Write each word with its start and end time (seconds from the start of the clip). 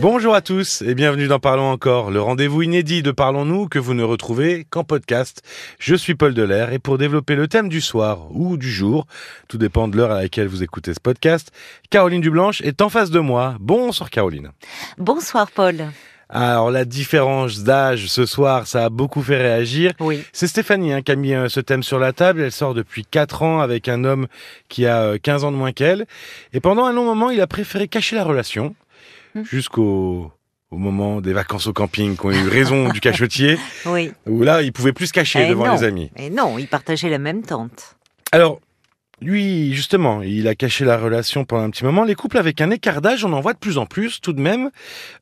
Bonjour 0.00 0.32
à 0.32 0.42
tous 0.42 0.82
et 0.82 0.94
bienvenue 0.94 1.26
dans 1.26 1.40
Parlons 1.40 1.72
encore, 1.72 2.12
le 2.12 2.20
rendez-vous 2.20 2.62
inédit 2.62 3.02
de 3.02 3.10
Parlons-nous 3.10 3.66
que 3.66 3.80
vous 3.80 3.94
ne 3.94 4.04
retrouvez 4.04 4.64
qu'en 4.70 4.84
podcast. 4.84 5.42
Je 5.80 5.96
suis 5.96 6.14
Paul 6.14 6.34
Delair 6.34 6.72
et 6.72 6.78
pour 6.78 6.98
développer 6.98 7.34
le 7.34 7.48
thème 7.48 7.68
du 7.68 7.80
soir 7.80 8.28
ou 8.30 8.56
du 8.56 8.70
jour, 8.70 9.08
tout 9.48 9.58
dépend 9.58 9.88
de 9.88 9.96
l'heure 9.96 10.12
à 10.12 10.22
laquelle 10.22 10.46
vous 10.46 10.62
écoutez 10.62 10.94
ce 10.94 11.00
podcast, 11.00 11.50
Caroline 11.90 12.20
Dublanche 12.20 12.60
est 12.60 12.80
en 12.80 12.88
face 12.90 13.10
de 13.10 13.18
moi. 13.18 13.56
Bonsoir 13.58 14.08
Caroline. 14.08 14.52
Bonsoir 14.98 15.50
Paul. 15.50 15.90
Alors 16.28 16.70
la 16.70 16.84
différence 16.84 17.64
d'âge 17.64 18.06
ce 18.06 18.24
soir, 18.24 18.68
ça 18.68 18.84
a 18.84 18.90
beaucoup 18.90 19.22
fait 19.22 19.38
réagir. 19.38 19.94
Oui. 19.98 20.22
C'est 20.32 20.46
Stéphanie 20.46 20.92
hein, 20.92 21.02
qui 21.02 21.10
a 21.10 21.16
mis 21.16 21.34
euh, 21.34 21.48
ce 21.48 21.58
thème 21.58 21.82
sur 21.82 21.98
la 21.98 22.12
table. 22.12 22.42
Elle 22.42 22.52
sort 22.52 22.74
depuis 22.74 23.04
4 23.04 23.42
ans 23.42 23.60
avec 23.60 23.88
un 23.88 24.04
homme 24.04 24.28
qui 24.68 24.86
a 24.86 25.00
euh, 25.00 25.18
15 25.20 25.44
ans 25.44 25.50
de 25.50 25.56
moins 25.56 25.72
qu'elle. 25.72 26.06
Et 26.52 26.60
pendant 26.60 26.84
un 26.84 26.92
long 26.92 27.04
moment, 27.04 27.30
il 27.30 27.40
a 27.40 27.48
préféré 27.48 27.88
cacher 27.88 28.14
la 28.14 28.24
relation 28.24 28.76
Hmm. 29.40 29.44
jusqu'au 29.44 30.32
au 30.70 30.76
moment 30.76 31.20
des 31.22 31.32
vacances 31.32 31.66
au 31.66 31.72
camping 31.72 32.14
qui 32.16 32.26
ont 32.26 32.30
eu 32.30 32.46
raison 32.48 32.90
du 32.90 33.00
cachotier, 33.00 33.58
Oui. 33.86 34.12
où 34.26 34.42
là, 34.42 34.60
il 34.62 34.72
pouvait 34.72 34.92
plus 34.92 35.06
se 35.06 35.12
cacher 35.14 35.44
Eh 35.46 35.48
devant 35.48 35.66
non. 35.66 35.72
les 35.74 35.84
amis. 35.84 36.10
Et 36.16 36.28
non, 36.28 36.58
ils 36.58 36.68
partageaient 36.68 37.08
la 37.08 37.18
même 37.18 37.40
tente. 37.42 37.96
Alors, 38.32 38.60
lui, 39.22 39.72
justement, 39.74 40.20
il 40.22 40.46
a 40.46 40.54
caché 40.54 40.84
la 40.84 40.98
relation 40.98 41.44
pendant 41.46 41.64
un 41.64 41.70
petit 41.70 41.84
moment. 41.84 42.04
Les 42.04 42.14
couples 42.14 42.36
avec 42.38 42.60
un 42.60 42.70
écart 42.70 43.00
d'âge, 43.00 43.24
on 43.24 43.32
en 43.32 43.40
voit 43.40 43.54
de 43.54 43.58
plus 43.58 43.78
en 43.78 43.86
plus, 43.86 44.20
tout 44.20 44.34
de 44.34 44.40
même. 44.42 44.70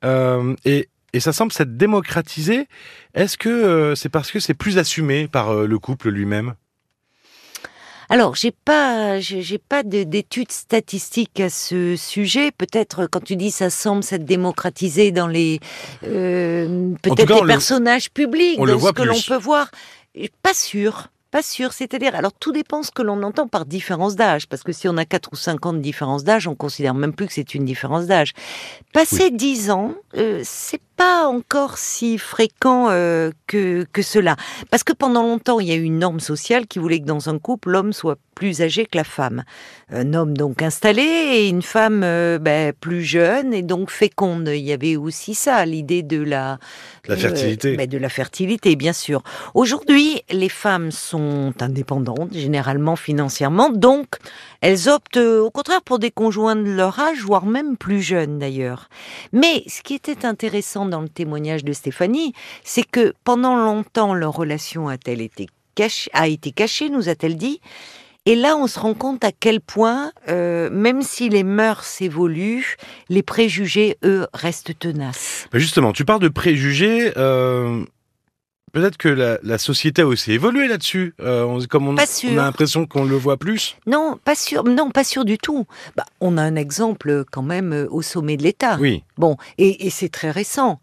Euh, 0.05 0.55
et, 0.65 0.88
et 1.12 1.21
ça 1.21 1.33
semble 1.33 1.52
s'être 1.52 1.77
démocratisé. 1.77 2.66
Est-ce 3.15 3.38
que 3.38 3.48
euh, 3.48 3.95
c'est 3.95 4.09
parce 4.09 4.33
que 4.33 4.41
c'est 4.41 4.52
plus 4.55 4.79
assumé 4.79 5.29
par 5.29 5.51
euh, 5.51 5.66
le 5.69 5.79
couple 5.79 6.09
lui-même? 6.10 6.55
Alors, 8.09 8.34
j'ai 8.37 8.52
pas, 8.52 9.19
j'ai 9.20 9.59
pas 9.59 9.83
de- 9.83 10.05
d'études 10.05 10.52
statistiques 10.52 11.41
à 11.41 11.51
ce 11.51 11.96
sujet. 11.96 12.51
Peut-être 12.52 13.06
quand 13.06 13.23
tu 13.24 13.37
dis 13.37 13.51
ça 13.51 13.69
semble 13.70 14.02
s'être 14.05 14.24
démocratisé 14.24 15.10
dans 15.10 15.27
les, 15.27 15.60
euh, 16.05 16.93
peut-être 17.02 17.34
les 17.34 17.40
le- 17.43 17.46
personnages 17.46 18.10
publics, 18.10 18.59
on 18.59 18.65
le 18.65 18.74
voit 18.74 18.90
ce 18.90 18.95
que 18.95 19.02
l'on 19.02 19.15
peut 19.27 19.37
voir. 19.43 19.71
Pas 20.43 20.54
sûr. 20.54 21.09
Pas 21.32 21.43
sûr, 21.43 21.73
c'est-à-dire, 21.73 22.15
alors 22.15 22.32
tout 22.32 22.52
dépend 22.52 22.82
ce 22.84 22.90
que 22.93 23.02
l'on 23.02 23.23
entend 23.24 23.49
par 23.49 23.66
différence 23.66 24.15
d'âge, 24.15 24.46
parce 24.46 24.62
que 24.62 24.73
si 24.73 24.88
on 24.88 24.96
a 24.96 25.04
4 25.04 25.30
ou 25.32 25.37
5 25.37 25.66
ans 25.66 25.73
de 25.74 25.80
différence 25.80 26.23
d'âge, 26.24 26.46
on 26.46 26.54
considère 26.54 26.95
même 26.95 27.12
plus 27.12 27.27
que 27.27 27.32
c'est 27.34 27.52
une 27.54 27.65
différence 27.65 28.07
d'âge. 28.07 28.32
Passer 28.93 29.30
10 29.32 29.71
ans, 29.71 29.95
euh, 30.16 30.40
c'est 30.45 30.80
pas 30.97 31.27
encore 31.27 31.79
si 31.79 32.19
fréquent 32.19 32.89
euh, 32.91 33.30
que, 33.47 33.87
que 33.93 34.02
cela. 34.02 34.37
Parce 34.71 34.83
que 34.85 34.93
pendant 34.93 35.23
longtemps, 35.23 35.61
il 35.61 35.69
y 35.69 35.73
a 35.73 35.77
eu 35.77 35.83
une 35.83 35.99
norme 35.99 36.21
sociale 36.21 36.66
qui 36.66 36.79
voulait 36.79 37.01
que 37.01 37.07
dans 37.07 37.29
un 37.29 37.39
couple, 37.39 37.71
l'homme 37.71 37.93
soit 37.93 38.19
plus 38.35 38.61
âgé 38.61 38.85
que 38.85 38.97
la 38.99 39.05
femme. 39.05 39.45
Un 39.91 40.13
homme 40.13 40.37
donc 40.37 40.61
installé 40.61 41.02
et 41.02 41.49
une 41.49 41.63
femme 41.63 42.02
euh, 42.05 42.39
ben, 42.39 42.73
plus 42.79 43.02
jeune 43.02 43.55
et 43.55 43.63
donc 43.63 43.91
féconde. 43.91 44.49
Il 44.49 44.61
y 44.63 44.73
avait 44.73 44.97
aussi 44.97 45.35
ça, 45.35 45.65
l'idée 45.65 46.02
de 46.02 46.23
la, 46.23 46.59
La 47.09 47.17
fertilité. 47.17 47.73
euh, 47.73 47.77
ben, 47.77 47.89
de 47.89 47.97
la 47.99 48.09
fertilité, 48.11 48.77
bien 48.77 48.93
sûr. 48.93 49.23
Aujourd'hui, 49.55 50.23
les 50.30 50.51
femmes 50.51 50.91
sont 50.91 51.55
indépendantes, 51.61 52.35
généralement 52.35 52.97
financièrement, 52.97 53.71
donc 53.71 54.07
elles 54.61 54.89
optent 54.89 55.17
au 55.17 55.51
contraire 55.51 55.83
pour 55.83 55.99
des 55.99 56.11
conjoints 56.11 56.57
de 56.57 56.71
leur 56.71 56.99
âge, 57.01 57.21
voire 57.23 57.47
même 57.47 57.77
plus 57.77 58.02
jeunes 58.02 58.39
d'ailleurs. 58.39 58.89
Mais 59.33 59.63
ce 59.67 59.83
qui 59.83 59.95
était 59.95 60.27
intéressant 60.27 60.85
dans 60.87 61.01
le 61.02 61.09
témoignage 61.09 61.65
de 61.65 61.73
Stéphanie, 61.73 62.32
c'est 62.65 62.84
que 62.88 63.15
pendant 63.24 63.56
longtemps, 63.56 64.15
leur 64.15 64.32
relation 64.32 64.88
a-t-elle 64.88 65.20
été 65.20 65.47
cachée, 65.75 66.10
a 66.15 66.28
été 66.28 66.53
cachée, 66.53 66.88
nous 66.88 67.09
a-t-elle 67.09 67.37
dit. 67.37 67.60
Et 68.28 68.34
là, 68.34 68.56
on 68.56 68.66
se 68.66 68.81
rend 68.81 68.94
compte 68.94 69.22
à 69.22 69.31
quel 69.31 69.60
point, 69.60 70.10
euh, 70.28 70.69
même 70.70 71.03
si 71.03 71.28
les 71.28 71.44
mœurs 71.44 71.87
évoluent, 72.00 72.76
les 73.09 73.22
préjugés, 73.22 73.98
eux, 74.04 74.26
restent 74.34 74.76
tenaces. 74.76 75.47
Ben 75.53 75.60
Justement, 75.60 75.93
tu 75.93 76.04
parles 76.04 76.20
de 76.22 76.28
préjugés. 76.28 77.12
euh, 77.16 77.84
Peut-être 78.77 78.99
que 78.99 79.09
la, 79.09 79.38
la 79.43 79.56
société 79.56 80.03
a 80.03 80.06
aussi 80.06 80.33
évolué 80.33 80.69
là-dessus. 80.69 81.15
Euh, 81.23 81.45
on- 81.45 81.65
comme 81.65 81.89
on, 81.89 81.95
Pas 81.95 82.03
on 82.03 82.06
sûr. 82.06 82.31
a 82.33 82.45
l'impression 82.45 82.84
qu'on 82.84 83.06
le 83.06 83.17
voit 83.17 83.39
plus. 83.39 83.75
Non, 83.87 84.19
pas 84.23 84.34
sûr. 84.34 84.65
Non, 84.65 84.91
pas 84.91 85.03
sûr 85.03 85.25
du 85.25 85.39
tout. 85.39 85.65
Bah, 85.97 86.05
on 86.21 86.37
a 86.37 86.43
un 86.43 86.56
exemple 86.56 87.09
euh, 87.09 87.25
quand 87.33 87.41
même 87.43 87.73
euh, 87.73 87.87
au 87.91 88.03
sommet 88.03 88.37
de 88.37 88.43
l'État. 88.43 88.77
Oui. 88.78 89.03
Bon, 89.17 89.39
et, 89.56 89.87
et 89.87 89.89
c'est 89.91 90.11
très 90.11 90.31
récent. 90.31 90.78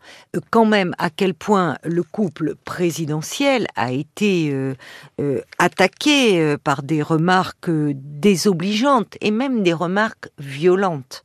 Quand 0.50 0.66
même, 0.66 0.96
à 0.98 1.12
quel 1.12 1.36
point 1.36 1.78
le 1.84 2.02
couple 2.02 2.56
présidentiel 2.66 3.68
a 3.76 3.92
été 3.92 4.50
euh, 4.52 4.74
euh, 5.22 5.42
attaqué 5.60 6.56
par 6.64 6.82
des 6.82 7.04
remarques 7.04 7.70
désobligeantes 7.70 9.18
et 9.22 9.30
même 9.30 9.62
des 9.62 9.74
remarques 9.74 10.30
violentes. 10.40 11.24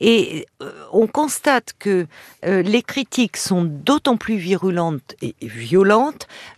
Et 0.00 0.46
on 0.92 1.06
constate 1.06 1.72
que 1.78 2.06
les 2.42 2.82
critiques 2.82 3.38
sont 3.38 3.64
d'autant 3.64 4.18
plus 4.18 4.36
virulentes 4.36 5.14
et 5.22 5.34
et 5.40 5.46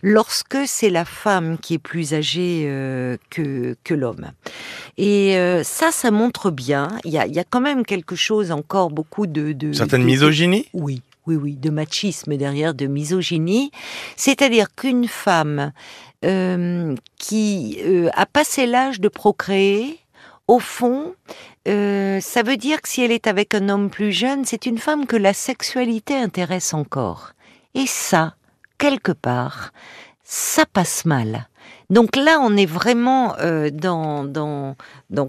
lorsque 0.01 0.57
c'est 0.65 0.89
la 0.89 1.05
femme 1.05 1.57
qui 1.57 1.75
est 1.75 1.79
plus 1.79 2.13
âgée 2.13 2.65
euh, 2.67 3.17
que, 3.29 3.75
que 3.83 3.93
l'homme. 3.93 4.31
Et 4.97 5.37
euh, 5.37 5.63
ça, 5.63 5.91
ça 5.91 6.11
montre 6.11 6.51
bien. 6.51 6.97
Il 7.03 7.11
y 7.11 7.17
a, 7.17 7.25
il 7.25 7.33
y 7.33 7.39
a 7.39 7.43
quand 7.43 7.61
même 7.61 7.85
quelque 7.85 8.15
chose 8.15 8.51
encore 8.51 8.89
beaucoup 8.89 9.27
de... 9.27 9.53
de 9.53 9.73
Certaines 9.73 10.03
misogynies? 10.03 10.67
Oui, 10.73 11.01
oui, 11.25 11.35
oui, 11.35 11.55
de 11.55 11.69
machisme 11.69 12.35
derrière, 12.37 12.73
de 12.73 12.87
misogynie. 12.87 13.71
C'est-à-dire 14.15 14.67
qu'une 14.75 15.07
femme 15.07 15.71
euh, 16.25 16.95
qui 17.17 17.79
euh, 17.83 18.09
a 18.13 18.25
passé 18.25 18.65
l'âge 18.65 18.99
de 18.99 19.07
procréer, 19.07 19.99
au 20.47 20.59
fond, 20.59 21.15
euh, 21.67 22.19
ça 22.19 22.43
veut 22.43 22.57
dire 22.57 22.81
que 22.81 22.89
si 22.89 23.01
elle 23.01 23.11
est 23.11 23.27
avec 23.27 23.55
un 23.55 23.69
homme 23.69 23.89
plus 23.89 24.11
jeune, 24.11 24.43
c'est 24.43 24.65
une 24.65 24.77
femme 24.77 25.05
que 25.05 25.15
la 25.15 25.33
sexualité 25.33 26.15
intéresse 26.15 26.73
encore. 26.73 27.31
Et 27.75 27.87
ça, 27.87 28.35
quelque 28.83 29.13
part, 29.13 29.71
ça 30.25 30.65
passe 30.65 31.05
mal. 31.05 31.47
Donc 31.89 32.17
là, 32.17 32.39
on 32.41 32.57
est 32.57 32.65
vraiment 32.65 33.33
euh, 33.39 33.69
dans, 33.69 34.25
dans, 34.25 34.75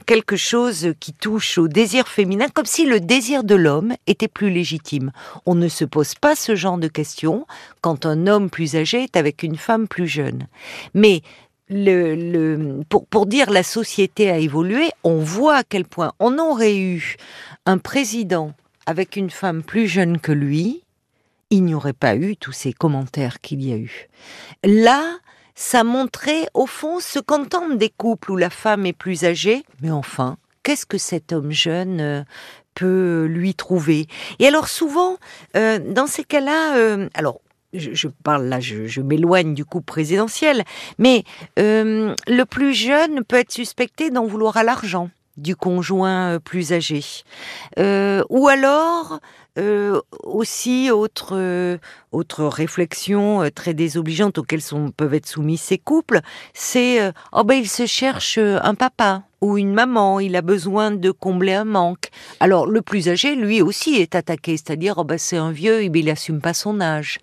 quelque 0.06 0.34
chose 0.34 0.88
qui 0.98 1.12
touche 1.12 1.56
au 1.56 1.68
désir 1.68 2.08
féminin, 2.08 2.46
comme 2.52 2.64
si 2.64 2.84
le 2.84 2.98
désir 2.98 3.44
de 3.44 3.54
l'homme 3.54 3.94
était 4.08 4.26
plus 4.26 4.50
légitime. 4.50 5.12
On 5.46 5.54
ne 5.54 5.68
se 5.68 5.84
pose 5.84 6.16
pas 6.16 6.34
ce 6.34 6.56
genre 6.56 6.78
de 6.78 6.88
questions 6.88 7.46
quand 7.80 8.06
un 8.06 8.26
homme 8.26 8.50
plus 8.50 8.74
âgé 8.74 9.04
est 9.04 9.16
avec 9.16 9.44
une 9.44 9.56
femme 9.56 9.86
plus 9.86 10.08
jeune. 10.08 10.48
Mais 10.92 11.20
le, 11.68 12.80
pour, 12.88 13.06
pour 13.06 13.26
dire 13.26 13.50
la 13.50 13.62
société 13.62 14.32
a 14.32 14.38
évolué, 14.38 14.90
on 15.04 15.18
voit 15.18 15.58
à 15.58 15.62
quel 15.62 15.84
point 15.84 16.12
on 16.18 16.40
aurait 16.40 16.76
eu 16.76 17.14
un 17.66 17.78
président 17.78 18.52
avec 18.86 19.14
une 19.14 19.30
femme 19.30 19.62
plus 19.62 19.86
jeune 19.86 20.18
que 20.18 20.32
lui, 20.32 20.83
il 21.54 21.64
n'y 21.64 21.74
aurait 21.74 21.92
pas 21.92 22.16
eu 22.16 22.36
tous 22.36 22.52
ces 22.52 22.72
commentaires 22.72 23.40
qu'il 23.40 23.64
y 23.64 23.72
a 23.72 23.76
eu. 23.76 24.08
Là, 24.64 25.18
ça 25.54 25.84
montrait 25.84 26.48
au 26.52 26.66
fond 26.66 26.98
ce 26.98 27.20
qu'entendent 27.20 27.78
des 27.78 27.90
couples 27.90 28.32
où 28.32 28.36
la 28.36 28.50
femme 28.50 28.86
est 28.86 28.92
plus 28.92 29.24
âgée, 29.24 29.64
mais 29.80 29.92
enfin, 29.92 30.36
qu'est-ce 30.64 30.84
que 30.84 30.98
cet 30.98 31.32
homme 31.32 31.52
jeune 31.52 32.00
euh, 32.00 32.22
peut 32.74 33.26
lui 33.30 33.54
trouver? 33.54 34.08
Et 34.40 34.48
alors 34.48 34.68
souvent, 34.68 35.16
euh, 35.56 35.78
dans 35.78 36.08
ces 36.08 36.24
cas-là, 36.24 36.76
euh, 36.76 37.08
alors 37.14 37.40
je, 37.72 38.08
parle 38.08 38.46
là, 38.46 38.58
je, 38.58 39.00
m'éloigne 39.00 39.54
du 39.54 39.64
couple 39.64 39.86
présidentiel, 39.86 40.64
mais 40.98 41.24
le 41.56 42.44
plus 42.44 42.72
jeune 42.72 43.24
peut 43.24 43.36
être 43.36 43.52
suspecté 43.52 44.10
d'en 44.10 44.26
vouloir 44.26 44.56
à 44.56 44.62
l'argent 44.62 45.10
du 45.36 45.56
conjoint 45.56 46.38
plus 46.38 46.72
âgé. 46.72 47.00
Ou 47.76 48.48
alors, 48.48 49.18
euh, 49.58 50.00
aussi, 50.22 50.90
autre, 50.90 51.30
euh, 51.32 51.78
autre 52.12 52.44
réflexion 52.44 53.42
euh, 53.42 53.50
très 53.50 53.74
désobligeante 53.74 54.38
auxquelles 54.38 54.62
sont, 54.62 54.90
peuvent 54.90 55.14
être 55.14 55.28
soumis 55.28 55.58
ces 55.58 55.78
couples, 55.78 56.20
c'est 56.52 57.00
euh, 57.00 57.12
oh 57.32 57.44
ben 57.44 57.54
il 57.54 57.68
se 57.68 57.86
cherche 57.86 58.38
euh, 58.38 58.58
un 58.62 58.74
papa 58.74 59.22
ou 59.40 59.58
une 59.58 59.74
maman, 59.74 60.20
il 60.20 60.36
a 60.36 60.42
besoin 60.42 60.90
de 60.90 61.10
combler 61.10 61.52
un 61.52 61.64
manque. 61.64 62.08
Alors 62.40 62.66
le 62.66 62.80
plus 62.80 63.08
âgé, 63.08 63.34
lui 63.36 63.60
aussi, 63.60 63.96
est 63.96 64.14
attaqué, 64.14 64.56
c'est-à-dire 64.56 64.94
oh 64.96 65.04
ben 65.04 65.18
c'est 65.18 65.36
un 65.36 65.52
vieux, 65.52 65.84
il 65.84 66.10
assume 66.10 66.40
pas 66.40 66.54
son 66.54 66.80
âge. 66.80 67.18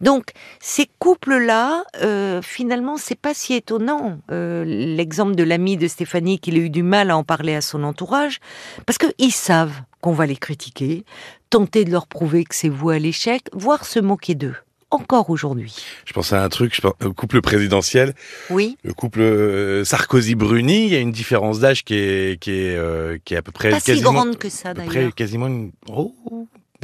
Donc 0.00 0.30
ces 0.60 0.88
couples-là, 1.00 1.84
euh, 2.02 2.40
finalement, 2.42 2.96
c'est 2.96 3.18
pas 3.18 3.34
si 3.34 3.54
étonnant. 3.54 4.18
Euh, 4.30 4.64
L'exemple 4.64 5.34
de 5.34 5.42
l'ami 5.42 5.76
de 5.76 5.88
Stéphanie, 5.88 6.38
qu'il 6.38 6.54
a 6.54 6.58
eu 6.58 6.70
du 6.70 6.82
mal 6.82 7.10
à 7.10 7.16
en 7.16 7.24
parler 7.24 7.56
à 7.56 7.60
son 7.60 7.82
entourage, 7.82 8.38
parce 8.86 8.98
qu'ils 8.98 9.32
savent 9.32 9.82
qu'on 10.04 10.12
va 10.12 10.26
les 10.26 10.36
critiquer, 10.36 11.02
tenter 11.48 11.86
de 11.86 11.90
leur 11.90 12.06
prouver 12.06 12.44
que 12.44 12.54
c'est 12.54 12.68
voué 12.68 12.96
à 12.96 12.98
l'échec, 12.98 13.44
voire 13.54 13.86
se 13.86 13.98
moquer 13.98 14.34
d'eux. 14.34 14.54
Encore 14.90 15.30
aujourd'hui. 15.30 15.74
Je 16.04 16.12
pense 16.12 16.34
à 16.34 16.44
un 16.44 16.48
truc, 16.50 16.74
je 16.76 16.82
pense, 16.82 16.92
au 17.02 17.14
couple 17.14 17.40
présidentiel, 17.40 18.12
Oui, 18.50 18.76
le 18.84 18.92
couple 18.92 19.22
euh, 19.22 19.82
Sarkozy-Bruni, 19.82 20.84
il 20.84 20.92
y 20.92 20.94
a 20.94 20.98
une 20.98 21.10
différence 21.10 21.58
d'âge 21.58 21.84
qui 21.84 21.94
est, 21.94 22.38
qui 22.38 22.50
est, 22.50 22.76
euh, 22.76 23.16
qui 23.24 23.32
est 23.32 23.38
à 23.38 23.42
peu 23.42 23.50
près 23.50 23.70
pas 23.70 23.80
si 23.80 23.98
grande 24.02 24.36
que 24.36 24.50
ça 24.50 24.74
d'ailleurs. 24.74 25.14
quasiment 25.14 25.46
une, 25.46 25.72
oh, 25.88 26.14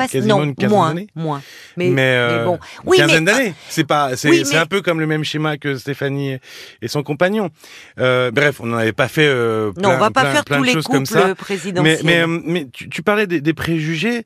pas 0.04 0.08
quasiment 0.08 0.38
non 0.38 0.44
une 0.44 0.54
quinzaine 0.54 0.70
moins 0.76 0.88
d'années. 0.88 1.06
moins. 1.14 1.42
Mais, 1.76 1.86
mais, 1.88 1.90
mais 1.94 2.02
euh, 2.16 2.44
bon, 2.44 2.54
une 2.54 2.60
oui, 2.90 2.96
quinzaine 2.98 3.24
mais 3.24 3.32
d'années. 3.32 3.54
C'est 3.68 3.84
pas, 3.84 4.16
c'est, 4.16 4.28
Oui, 4.28 4.42
mais- 4.50 4.56
un 4.56 4.66
peu 4.66 4.82
comme 4.82 5.00
le 5.00 5.06
même 5.06 5.24
schéma 5.24 5.56
que 5.58 5.76
Stéphanie 5.76 6.38
et 6.82 6.88
son 6.88 7.02
compagnon. 7.02 7.50
Euh, 7.98 8.30
bref, 8.30 8.60
on 8.60 8.66
n'en 8.66 8.76
avait 8.78 8.92
pas 8.92 9.08
fait. 9.08 9.26
Euh, 9.26 9.72
non, 9.76 9.90
on 9.90 9.92
plein- 9.92 9.98
va 9.98 10.10
pas 10.10 10.20
plein- 10.22 10.32
faire 10.32 10.44
plein 10.44 10.56
tous 10.58 10.62
de 10.62 10.66
les 10.68 10.72
choses 10.74 10.84
comme 10.86 11.06
couples 11.06 11.20
ça. 11.20 11.28
Mais, 11.28 11.34
présidentiels. 11.34 12.00
mais, 12.04 12.20
euh, 12.22 12.26
mais 12.44 12.66
tu, 12.72 12.88
tu 12.88 13.02
parlais 13.02 13.26
des, 13.26 13.40
des 13.40 13.54
préjugés. 13.54 14.24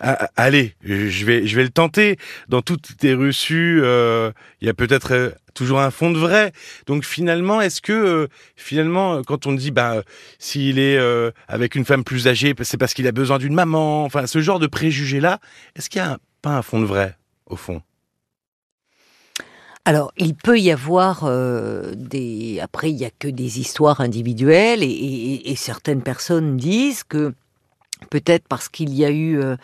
Ah, 0.00 0.28
allez, 0.36 0.74
je 0.82 1.24
vais, 1.24 1.46
je 1.46 1.56
vais 1.56 1.62
le 1.62 1.70
tenter. 1.70 2.16
Dans 2.48 2.62
toutes 2.62 2.96
tes 2.96 3.14
reçus, 3.14 3.80
euh, 3.82 4.32
il 4.60 4.66
y 4.66 4.70
a 4.70 4.74
peut-être 4.74 5.12
euh, 5.12 5.30
toujours 5.54 5.80
un 5.80 5.92
fond 5.92 6.10
de 6.10 6.18
vrai. 6.18 6.52
Donc 6.86 7.04
finalement, 7.04 7.60
est-ce 7.60 7.80
que 7.80 7.92
euh, 7.92 8.28
finalement, 8.56 9.22
quand 9.22 9.46
on 9.46 9.52
dit, 9.52 9.70
bah, 9.70 10.02
s'il 10.38 10.80
est 10.80 10.98
avec 11.46 11.76
une 11.76 11.84
femme 11.84 12.02
plus 12.02 12.26
âgée, 12.26 12.54
c'est 12.62 12.76
parce 12.76 12.92
qu'il 12.92 13.06
a 13.06 13.12
besoin 13.12 13.38
d'une 13.38 13.54
maman. 13.54 14.04
Enfin, 14.04 14.26
ce 14.26 14.40
genre 14.40 14.58
de 14.58 14.66
préjugés-là, 14.66 15.38
est-ce 15.76 15.88
qu'il 15.88 16.00
y 16.00 16.04
a 16.04 16.18
pas 16.42 16.56
un 16.56 16.62
fond 16.62 16.80
de 16.80 16.86
vrai 16.86 17.16
au 17.46 17.56
fond? 17.56 17.80
Alors, 19.86 20.12
il 20.16 20.34
peut 20.34 20.58
y 20.58 20.72
avoir 20.72 21.30
des. 21.94 22.58
Après, 22.60 22.90
il 22.90 22.96
y 22.96 23.04
a 23.04 23.10
que 23.10 23.28
des 23.28 23.60
histoires 23.60 24.00
individuelles 24.00 24.82
et 24.82 25.54
certaines 25.56 26.02
personnes 26.02 26.56
disent 26.56 27.04
que 27.04 27.34
peut-être 28.04 28.46
parce 28.48 28.68
qu'il 28.68 28.94
y 28.94 29.04
a 29.04 29.10
eu 29.10 29.40
euh, 29.40 29.56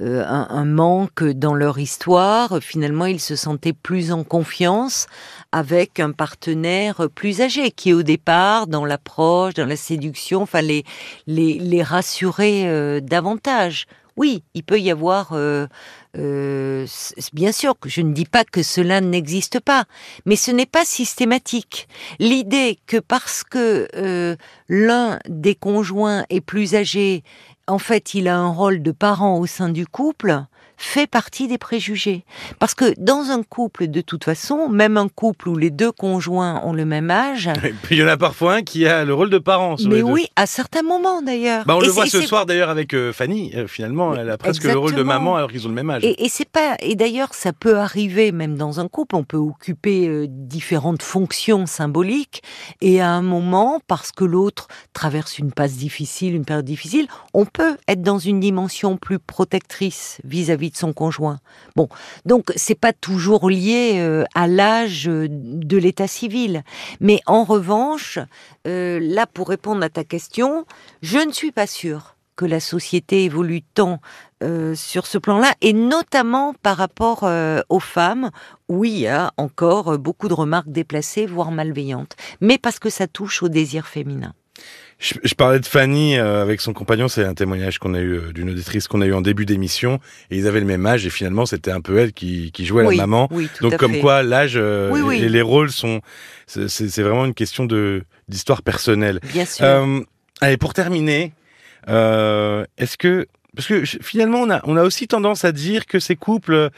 euh, 0.00 0.24
un, 0.26 0.64
manque 0.64 1.24
dans 1.24 1.54
leur 1.54 1.78
histoire, 1.78 2.58
finalement, 2.60 3.06
ils 3.06 3.20
se 3.20 3.36
sentaient 3.36 3.72
plus 3.72 4.12
en 4.12 4.24
confiance 4.24 5.06
avec 5.52 6.00
un 6.00 6.12
partenaire 6.12 7.08
plus 7.14 7.40
âgé 7.40 7.70
qui, 7.70 7.92
au 7.92 8.02
départ, 8.02 8.66
dans 8.66 8.84
l'approche, 8.84 9.54
dans 9.54 9.66
la 9.66 9.76
séduction, 9.76 10.42
enfin, 10.42 10.62
les 10.62 10.84
les, 11.26 11.82
rassurer 11.82 12.68
euh, 12.68 13.00
davantage. 13.00 13.86
Oui, 14.16 14.42
il 14.54 14.64
peut 14.64 14.80
y 14.80 14.90
avoir. 14.90 15.32
bien 17.32 17.52
sûr 17.52 17.74
je 17.84 18.00
ne 18.00 18.12
dis 18.12 18.24
pas 18.24 18.44
que 18.44 18.64
cela 18.64 19.00
n'existe 19.00 19.60
pas, 19.60 19.84
mais 20.26 20.34
ce 20.34 20.50
n'est 20.50 20.66
pas 20.66 20.84
systématique. 20.84 21.86
L'idée 22.18 22.80
que 22.86 22.96
parce 22.96 23.44
que 23.44 24.36
l'un 24.68 25.20
des 25.28 25.54
conjoints 25.54 26.24
est 26.30 26.40
plus 26.40 26.74
âgé, 26.74 27.22
en 27.68 27.78
fait, 27.78 28.14
il 28.14 28.28
a 28.28 28.36
un 28.36 28.48
rôle 28.48 28.82
de 28.82 28.92
parent 28.92 29.38
au 29.38 29.46
sein 29.46 29.68
du 29.68 29.86
couple, 29.86 30.44
fait 30.78 31.06
partie 31.06 31.48
des 31.48 31.58
préjugés. 31.58 32.24
Parce 32.58 32.74
que 32.74 32.94
dans 32.98 33.30
un 33.30 33.42
couple, 33.42 33.88
de 33.88 34.00
toute 34.00 34.24
façon, 34.24 34.68
même 34.68 34.96
un 34.96 35.08
couple 35.08 35.48
où 35.48 35.56
les 35.56 35.70
deux 35.70 35.92
conjoints 35.92 36.62
ont 36.64 36.72
le 36.72 36.84
même 36.84 37.10
âge, 37.10 37.50
Et 37.64 37.74
puis 37.82 37.96
il 37.96 37.98
y 37.98 38.04
en 38.04 38.08
a 38.08 38.16
parfois 38.16 38.54
un 38.54 38.62
qui 38.62 38.86
a 38.86 39.04
le 39.04 39.12
rôle 39.12 39.30
de 39.30 39.38
parent. 39.38 39.76
Sur 39.76 39.90
mais 39.90 39.96
les 39.96 40.02
deux. 40.02 40.08
oui, 40.08 40.26
à 40.36 40.46
certains 40.46 40.82
moments 40.82 41.20
d'ailleurs. 41.20 41.64
Bah, 41.66 41.76
on 41.76 41.82
Et 41.82 41.86
le 41.86 41.90
voit 41.90 42.06
ce 42.06 42.22
soir 42.22 42.46
d'ailleurs 42.46 42.70
avec 42.70 42.94
euh, 42.94 43.12
Fanny. 43.12 43.52
Euh, 43.54 43.66
finalement, 43.66 44.14
elle 44.14 44.30
a 44.30 44.38
presque 44.38 44.64
le 44.64 44.78
rôle 44.78 44.94
de 44.94 45.02
maman 45.02 45.36
alors 45.36 45.50
qu'ils 45.50 45.66
ont 45.66 45.68
le 45.68 45.74
même 45.74 45.90
âge. 45.90 46.04
Et, 46.04 46.24
et 46.24 46.28
c'est 46.28 46.48
pas 46.48 46.76
et 46.80 46.94
d'ailleurs 46.94 47.34
ça 47.34 47.52
peut 47.52 47.78
arriver 47.78 48.32
même 48.32 48.56
dans 48.56 48.80
un 48.80 48.88
couple, 48.88 49.16
on 49.16 49.24
peut 49.24 49.36
occuper 49.36 50.08
euh, 50.08 50.26
différentes 50.28 51.02
fonctions 51.02 51.66
symboliques 51.66 52.42
et 52.80 53.00
à 53.00 53.10
un 53.10 53.22
moment 53.22 53.80
parce 53.86 54.12
que 54.12 54.24
l'autre 54.24 54.68
traverse 54.92 55.38
une 55.38 55.52
passe 55.52 55.74
difficile, 55.74 56.34
une 56.34 56.44
période 56.44 56.64
difficile, 56.64 57.08
on 57.34 57.44
peut 57.44 57.76
être 57.88 58.02
dans 58.02 58.18
une 58.18 58.40
dimension 58.40 58.96
plus 58.96 59.18
protectrice 59.18 60.18
vis-à-vis 60.24 60.67
de 60.70 60.76
son 60.76 60.92
conjoint. 60.92 61.40
Bon, 61.76 61.88
donc 62.24 62.52
c'est 62.56 62.78
pas 62.78 62.92
toujours 62.92 63.50
lié 63.50 63.94
euh, 63.96 64.24
à 64.34 64.46
l'âge 64.46 65.08
euh, 65.08 65.26
de 65.30 65.76
l'état 65.76 66.06
civil, 66.06 66.62
mais 67.00 67.20
en 67.26 67.44
revanche, 67.44 68.18
euh, 68.66 68.98
là 69.00 69.26
pour 69.26 69.48
répondre 69.48 69.82
à 69.82 69.88
ta 69.88 70.04
question, 70.04 70.64
je 71.02 71.18
ne 71.18 71.32
suis 71.32 71.52
pas 71.52 71.66
sûre 71.66 72.16
que 72.36 72.44
la 72.44 72.60
société 72.60 73.24
évolue 73.24 73.62
tant 73.62 74.00
sur 74.74 75.08
ce 75.08 75.18
plan-là, 75.18 75.52
et 75.60 75.72
notamment 75.72 76.54
par 76.62 76.76
rapport 76.76 77.28
aux 77.68 77.80
femmes, 77.80 78.30
où 78.68 78.84
il 78.84 78.96
y 78.96 79.08
a 79.08 79.32
encore 79.36 79.98
beaucoup 79.98 80.28
de 80.28 80.34
remarques 80.34 80.70
déplacées, 80.70 81.26
voire 81.26 81.50
malveillantes, 81.50 82.14
mais 82.40 82.56
parce 82.56 82.78
que 82.78 82.90
ça 82.90 83.08
touche 83.08 83.42
au 83.42 83.48
désir 83.48 83.88
féminin. 83.88 84.34
Je, 84.98 85.14
je 85.22 85.34
parlais 85.34 85.60
de 85.60 85.66
Fanny 85.66 86.16
euh, 86.18 86.42
avec 86.42 86.60
son 86.60 86.72
compagnon, 86.72 87.06
c'est 87.06 87.24
un 87.24 87.34
témoignage 87.34 87.78
qu'on 87.78 87.94
a 87.94 88.00
eu 88.00 88.14
euh, 88.14 88.32
d'une 88.32 88.50
auditrice 88.50 88.88
qu'on 88.88 89.00
a 89.00 89.06
eu 89.06 89.14
en 89.14 89.20
début 89.20 89.46
d'émission, 89.46 90.00
et 90.32 90.36
ils 90.38 90.48
avaient 90.48 90.58
le 90.58 90.66
même 90.66 90.84
âge, 90.86 91.06
et 91.06 91.10
finalement 91.10 91.46
c'était 91.46 91.70
un 91.70 91.80
peu 91.80 91.98
elle 91.98 92.12
qui, 92.12 92.50
qui 92.50 92.66
jouait 92.66 92.84
oui, 92.84 92.96
la 92.96 93.06
maman. 93.06 93.28
oui, 93.30 93.48
tout 93.56 93.62
Donc 93.62 93.74
à 93.74 93.76
comme 93.76 93.92
fait. 93.92 94.00
quoi 94.00 94.24
l'âge 94.24 94.54
euh, 94.56 94.90
Oui, 94.90 95.20
et 95.22 95.28
les 95.28 95.42
rôles 95.42 95.70
sont, 95.70 96.00
c'est 96.46 97.00
vraiment 97.02 97.26
une 97.26 97.34
question 97.34 97.64
de 97.64 98.02
d'histoire 98.28 98.62
personnelle. 98.62 99.20
Bien 99.32 99.44
sûr. 99.46 99.64
Euh, 99.64 100.00
allez, 100.40 100.56
pour 100.56 100.74
terminer, 100.74 101.32
euh, 101.88 102.64
est-ce 102.76 102.98
que 102.98 103.26
parce 103.54 103.68
que 103.68 103.84
finalement 103.84 104.40
on 104.40 104.50
a 104.50 104.60
on 104.64 104.76
a 104.76 104.82
aussi 104.82 105.06
tendance 105.06 105.44
à 105.44 105.52
dire 105.52 105.86
que 105.86 106.00
ces 106.00 106.16
couples, 106.16 106.70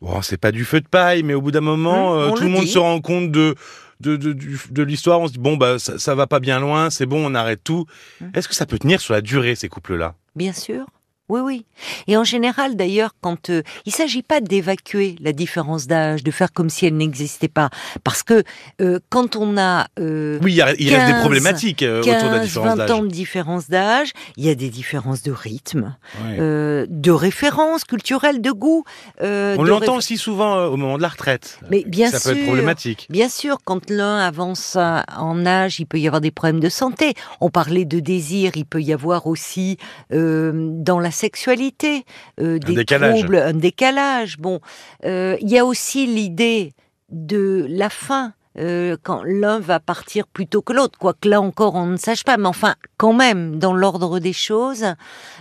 bon 0.00 0.20
c'est 0.20 0.36
pas 0.36 0.50
du 0.52 0.64
feu 0.64 0.80
de 0.80 0.88
paille, 0.88 1.22
mais 1.22 1.34
au 1.34 1.40
bout 1.40 1.52
d'un 1.52 1.60
moment 1.60 2.14
Mmh, 2.14 2.18
euh, 2.18 2.30
tout 2.32 2.42
le 2.42 2.48
le 2.48 2.54
monde 2.54 2.66
se 2.66 2.78
rend 2.78 3.00
compte 3.00 3.30
de 3.30 3.54
de, 4.02 4.16
de, 4.16 4.36
de 4.70 4.82
l'histoire, 4.82 5.20
on 5.20 5.28
se 5.28 5.32
dit 5.32 5.38
bon 5.38 5.56
bah 5.56 5.78
ça, 5.78 5.98
ça 5.98 6.14
va 6.14 6.26
pas 6.26 6.40
bien 6.40 6.60
loin, 6.60 6.90
c'est 6.90 7.06
bon, 7.06 7.24
on 7.24 7.34
arrête 7.34 7.62
tout. 7.64 7.86
Mmh. 8.20 8.26
Est-ce 8.34 8.48
que 8.48 8.54
ça 8.54 8.66
peut 8.66 8.78
tenir 8.78 9.00
sur 9.00 9.14
la 9.14 9.20
durée 9.20 9.54
ces 9.54 9.68
couples-là? 9.68 10.14
Bien 10.36 10.52
sûr. 10.52 10.86
Oui, 11.32 11.40
oui. 11.40 11.64
Et 12.08 12.16
en 12.18 12.24
général, 12.24 12.76
d'ailleurs, 12.76 13.14
quand 13.22 13.48
euh, 13.48 13.62
il 13.86 13.92
s'agit 13.92 14.22
pas 14.22 14.40
d'évacuer 14.42 15.16
la 15.20 15.32
différence 15.32 15.86
d'âge, 15.86 16.22
de 16.22 16.30
faire 16.30 16.52
comme 16.52 16.68
si 16.68 16.84
elle 16.86 16.96
n'existait 16.98 17.48
pas, 17.48 17.70
parce 18.04 18.22
que 18.22 18.42
euh, 18.82 18.98
quand 19.08 19.36
on 19.36 19.56
a 19.56 19.86
euh, 19.98 20.38
Oui, 20.42 20.52
il, 20.52 20.56
y 20.56 20.62
a- 20.62 20.74
il 20.78 20.90
reste 20.94 21.06
des 21.06 21.12
15, 21.12 21.20
problématiques 21.20 21.82
euh, 21.82 22.00
autour 22.00 22.12
de 22.12 22.18
la 22.18 22.38
15, 22.40 22.42
différence 22.42 22.66
20 22.68 22.76
d'âge. 22.76 22.90
ans 22.90 23.02
de 23.02 23.08
différence 23.08 23.68
d'âge, 23.70 24.12
il 24.36 24.44
y 24.44 24.50
a 24.50 24.54
des 24.54 24.68
différences 24.68 25.22
de 25.22 25.32
rythme, 25.32 25.96
de 26.38 27.10
référence 27.10 27.84
culturelle, 27.84 28.40
de 28.42 28.50
goût. 28.50 28.84
on 29.20 29.24
de 29.24 29.68
l'entend 29.68 29.94
réf- 29.94 29.98
aussi 29.98 30.16
souvent 30.18 30.66
au 30.66 30.76
moment 30.76 30.96
de 30.98 31.02
la 31.02 31.08
retraite. 31.08 31.58
Mais 31.70 31.84
bien 31.86 32.10
ça 32.10 32.18
sûr. 32.18 32.32
peut 32.32 32.38
être 32.38 32.44
problématique. 32.44 33.06
Bien 33.10 33.28
sûr, 33.28 33.58
quand 33.64 33.88
l'un 33.90 34.18
avance 34.18 34.76
en 34.76 35.46
âge, 35.46 35.80
il 35.80 35.86
peut 35.86 35.98
y 35.98 36.06
avoir 36.06 36.20
des 36.20 36.30
problèmes 36.30 36.60
de 36.60 36.68
santé. 36.68 37.14
On 37.40 37.50
parlait 37.50 37.84
de 37.84 38.00
désir, 38.00 38.52
il 38.56 38.66
peut 38.66 38.82
y 38.82 38.92
avoir 38.92 39.26
aussi 39.26 39.78
dans 40.10 41.00
la 41.00 41.10
sexualité 41.22 42.04
euh, 42.40 42.58
des 42.58 42.74
décalage. 42.74 43.18
troubles, 43.20 43.36
un 43.36 43.52
décalage. 43.68 44.38
Bon, 44.38 44.58
euh, 45.04 45.36
il 45.40 45.50
y 45.50 45.58
a 45.58 45.64
aussi 45.64 46.06
l'idée 46.06 46.72
de 47.10 47.66
la 47.68 47.90
fin. 47.90 48.32
euh, 48.58 48.96
quand 49.02 49.22
l'un 49.24 49.60
va 49.60 49.80
partir 49.80 50.26
plus 50.26 50.46
tôt 50.46 50.62
que 50.62 50.74
l'autre, 50.74 50.98
quoique 50.98 51.26
là 51.28 51.40
encore 51.40 51.74
on 51.74 51.86
ne 51.86 51.96
sache 51.96 52.22
pas, 52.24 52.36
mais 52.36 52.48
enfin 52.48 52.74
quand 52.98 53.14
même 53.14 53.58
dans 53.58 53.72
l'ordre 53.72 54.18
des 54.20 54.34
choses. 54.34 54.84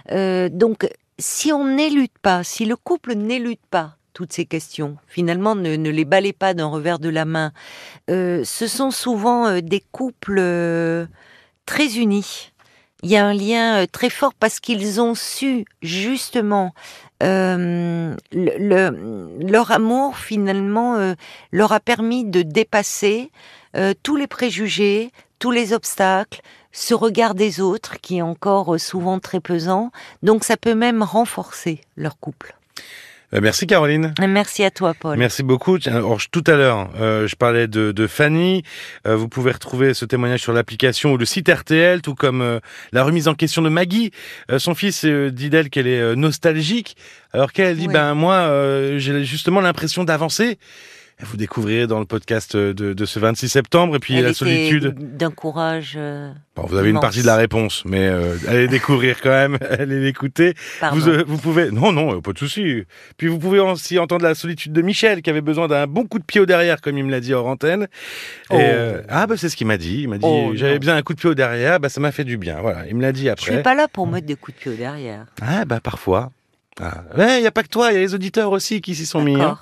Donc 0.09 0.87
si 1.19 1.51
on 1.51 1.65
n'élude 1.65 2.17
pas, 2.21 2.43
si 2.43 2.63
le 2.65 2.75
couple 2.77 3.15
n'élude 3.15 3.65
pas 3.69 3.97
toutes 4.13 4.33
ces 4.33 4.45
questions, 4.45 4.95
finalement 5.07 5.55
ne, 5.55 5.75
ne 5.75 5.89
les 5.89 6.05
balaye 6.05 6.33
pas 6.33 6.53
d'un 6.53 6.67
revers 6.67 6.99
de 6.99 7.09
la 7.09 7.25
main, 7.25 7.51
ce 8.07 8.65
sont 8.67 8.91
souvent 8.91 9.59
des 9.61 9.83
couples 9.91 10.41
très 11.65 11.97
unis. 11.97 12.50
Il 13.03 13.09
y 13.09 13.17
a 13.17 13.25
un 13.25 13.33
lien 13.33 13.81
euh, 13.81 13.85
très 13.91 14.09
fort 14.09 14.33
parce 14.33 14.59
qu'ils 14.59 15.01
ont 15.01 15.15
su 15.15 15.65
justement 15.81 16.73
euh, 17.23 18.15
le, 18.31 18.57
le- 18.57 19.47
leur 19.47 19.71
amour 19.71 20.17
finalement 20.17 20.95
euh, 20.95 21.15
leur 21.51 21.71
a 21.71 21.79
permis 21.79 22.25
de 22.25 22.41
dépasser 22.43 23.31
euh, 23.75 23.93
tous 24.03 24.15
les 24.15 24.27
préjugés, 24.27 25.11
tous 25.39 25.51
les 25.51 25.73
obstacles, 25.73 26.41
ce 26.71 26.93
regard 26.93 27.33
des 27.35 27.59
autres 27.59 27.99
qui 28.01 28.17
est 28.17 28.21
encore 28.21 28.75
euh, 28.75 28.77
souvent 28.77 29.19
très 29.19 29.39
pesant. 29.39 29.91
Donc 30.21 30.43
ça 30.43 30.57
peut 30.57 30.75
même 30.75 31.01
renforcer 31.01 31.81
leur 31.97 32.19
couple. 32.19 32.55
Euh, 33.33 33.39
merci 33.41 33.67
Caroline. 33.67 34.13
Merci 34.19 34.63
à 34.63 34.71
toi, 34.71 34.93
Paul. 34.93 35.17
Merci 35.17 35.43
beaucoup. 35.43 35.77
Alors, 35.85 36.19
tout 36.31 36.43
à 36.47 36.55
l'heure, 36.55 36.89
euh, 36.99 37.27
je 37.27 37.35
parlais 37.35 37.67
de, 37.67 37.91
de 37.91 38.07
Fanny. 38.07 38.63
Euh, 39.07 39.15
vous 39.15 39.27
pouvez 39.29 39.51
retrouver 39.51 39.93
ce 39.93 40.05
témoignage 40.05 40.41
sur 40.41 40.53
l'application 40.53 41.13
ou 41.13 41.17
le 41.17 41.25
site 41.25 41.47
RTL, 41.49 42.01
tout 42.01 42.15
comme 42.15 42.41
euh, 42.41 42.59
la 42.91 43.03
remise 43.03 43.27
en 43.27 43.35
question 43.35 43.61
de 43.61 43.69
Maggie. 43.69 44.11
Euh, 44.51 44.59
son 44.59 44.75
fils 44.75 45.05
euh, 45.05 45.31
dit 45.31 45.49
d'elle 45.49 45.69
qu'elle 45.69 45.87
est 45.87 46.15
nostalgique, 46.15 46.97
alors 47.33 47.51
qu'elle 47.53 47.77
dit 47.77 47.87
Oui. 47.87 47.93
ben 47.93 48.13
moi 48.15 48.33
euh, 48.35 48.99
j'ai 48.99 49.23
justement 49.23 49.61
l'impression 49.61 50.03
d'avancer. 50.03 50.57
Vous 51.23 51.37
découvrirez 51.37 51.87
dans 51.87 51.99
le 51.99 52.05
podcast 52.05 52.55
de, 52.57 52.71
de 52.71 53.05
ce 53.05 53.19
26 53.19 53.47
septembre 53.49 53.95
et 53.95 53.99
puis 53.99 54.15
Elle 54.17 54.23
la 54.25 54.33
solitude. 54.33 54.93
d'un 55.17 55.29
courage. 55.31 55.93
euh, 55.97 56.31
Bon, 56.55 56.63
vous 56.65 56.75
avez 56.77 56.89
une 56.89 56.99
partie 56.99 57.21
de 57.21 57.27
la 57.27 57.35
réponse, 57.37 57.83
mais 57.85 58.07
euh, 58.07 58.35
allez 58.47 58.67
découvrir 58.67 59.21
quand 59.21 59.29
même, 59.29 59.57
allez 59.69 59.99
l'écouter. 60.01 60.53
Vous, 60.91 61.07
euh, 61.07 61.23
vous 61.25 61.37
pouvez. 61.37 61.71
Non, 61.71 61.91
non, 61.91 62.17
euh, 62.17 62.21
pas 62.21 62.33
de 62.33 62.37
souci. 62.39 62.83
Puis 63.17 63.27
vous 63.27 63.39
pouvez 63.39 63.59
aussi 63.59 63.99
entendre 63.99 64.23
la 64.25 64.35
solitude 64.35 64.73
de 64.73 64.81
Michel, 64.81 65.21
qui 65.21 65.29
avait 65.29 65.41
besoin 65.41 65.67
d'un 65.67 65.87
bon 65.87 66.05
coup 66.05 66.19
de 66.19 66.25
pied 66.25 66.41
au 66.41 66.45
derrière, 66.45 66.81
comme 66.81 66.97
il 66.97 67.05
me 67.05 67.11
l'a 67.11 67.19
dit 67.21 67.33
hors 67.33 67.47
antenne. 67.47 67.87
Oh. 68.49 68.55
euh, 68.59 69.01
ah, 69.07 69.27
bah 69.27 69.35
c'est 69.37 69.47
ce 69.49 69.55
qu'il 69.55 69.67
m'a 69.67 69.77
dit. 69.77 70.01
Il 70.01 70.09
m'a 70.09 70.17
dit 70.17 70.25
Oh, 70.27 70.51
j'avais 70.55 70.79
besoin 70.79 70.95
d'un 70.95 71.01
coup 71.03 71.13
de 71.13 71.19
pied 71.19 71.29
au 71.29 71.35
derrière, 71.35 71.79
bah 71.79 71.89
ça 71.89 72.01
m'a 72.01 72.11
fait 72.11 72.25
du 72.25 72.37
bien. 72.37 72.59
Voilà, 72.61 72.85
il 72.87 72.95
me 72.95 73.01
l'a 73.01 73.11
dit 73.13 73.25
Je 73.25 73.29
après. 73.29 73.53
suis 73.53 73.63
pas 73.63 73.75
là 73.75 73.87
pour 73.87 74.07
mettre 74.07 74.27
des 74.27 74.35
coups 74.35 74.57
de 74.57 74.61
pied 74.63 74.71
au 74.71 74.75
derrière. 74.75 75.25
Ah, 75.41 75.65
bah 75.65 75.79
parfois. 75.81 76.31
Ah. 76.79 77.03
Ouais, 77.17 77.39
il 77.39 77.43
y 77.43 77.47
a 77.47 77.51
pas 77.51 77.63
que 77.63 77.67
toi, 77.67 77.91
il 77.91 77.95
y 77.95 77.97
a 77.97 77.99
les 78.01 78.13
auditeurs 78.15 78.51
aussi 78.51 78.81
qui 78.81 78.95
s'y 78.95 79.05
sont 79.05 79.21
mis. 79.21 79.39
hein. 79.39 79.59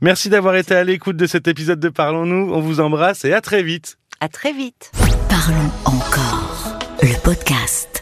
Merci 0.00 0.28
d'avoir 0.28 0.54
été 0.56 0.74
à 0.74 0.84
l'écoute 0.84 1.16
de 1.16 1.26
cet 1.26 1.48
épisode 1.48 1.80
de 1.80 1.88
Parlons-nous. 1.88 2.52
On 2.52 2.60
vous 2.60 2.80
embrasse 2.80 3.24
et 3.24 3.32
à 3.32 3.40
très 3.40 3.62
vite. 3.62 3.96
À 4.20 4.28
très 4.28 4.52
vite. 4.52 4.92
Parlons 5.28 5.70
encore. 5.86 6.78
Le 7.02 7.20
podcast. 7.22 8.01